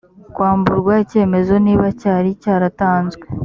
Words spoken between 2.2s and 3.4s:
cyaratanzwe